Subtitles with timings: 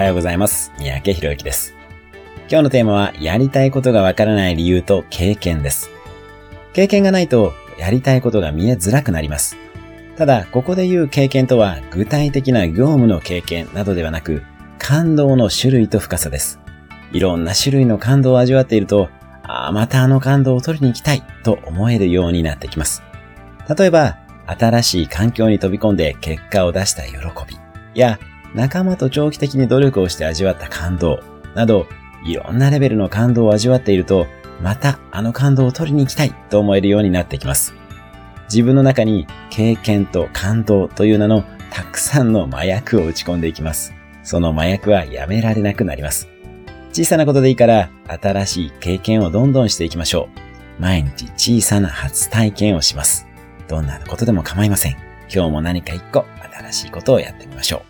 [0.00, 0.72] はようございます。
[0.78, 1.74] 三宅博之です。
[2.48, 5.90] 今日のテーマは、やりたいことがわからない理由と経験です。
[6.72, 9.58] 経験がないと、やりたいことが見えづらくなります。
[10.16, 14.42] ただ、ここで言う経験とは、具体的な業務の経験などではなく、
[14.78, 16.60] 感動の種類と深さです。
[17.12, 19.10] いろんな種類の感動を味わっていると、
[19.42, 23.02] ああ、またあの感動を取りに行きたいと思えるようになってきます。
[23.76, 28.18] 例えば、新しい環境に飛び込んで結果を出した喜びや、
[28.54, 31.20] 仲間と長期的に努力をして味わった感動
[31.54, 31.86] など、
[32.24, 34.26] いろんなレベルの感動を味わっていると、
[34.60, 37.74] またあの感動を取りに行きたいと思えるようになってきます。
[38.44, 43.94] 自分の中に経験と感動という名のたくさんの麻薬を打ち込んでいきます。
[44.22, 46.28] その麻薬はやめられなくなります。
[46.92, 50.28] 小さなことでいいから新しい経験をどんどんしていきましょ
[50.78, 50.82] う。
[50.82, 53.26] 毎日小さな初体験をします。
[53.68, 54.96] どんなことでも構いません。
[55.32, 56.26] 今日も何か一個
[56.60, 57.89] 新しいことをやってみましょう。